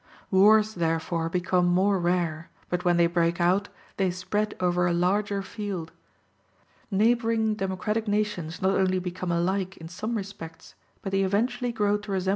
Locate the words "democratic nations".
7.53-8.63